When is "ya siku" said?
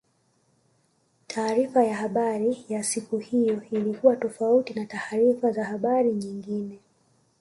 2.69-3.17